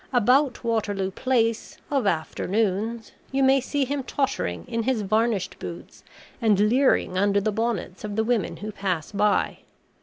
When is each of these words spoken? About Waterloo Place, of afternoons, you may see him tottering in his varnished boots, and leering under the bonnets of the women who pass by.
About 0.11 0.63
Waterloo 0.63 1.11
Place, 1.11 1.77
of 1.91 2.07
afternoons, 2.07 3.11
you 3.31 3.43
may 3.43 3.61
see 3.61 3.85
him 3.85 4.01
tottering 4.01 4.65
in 4.67 4.81
his 4.81 5.03
varnished 5.03 5.59
boots, 5.59 6.03
and 6.41 6.59
leering 6.59 7.19
under 7.19 7.39
the 7.39 7.51
bonnets 7.51 8.03
of 8.03 8.15
the 8.15 8.23
women 8.23 8.57
who 8.57 8.71
pass 8.71 9.11
by. 9.11 9.59